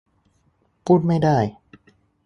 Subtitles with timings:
[0.85, 1.37] พูดไม่ได้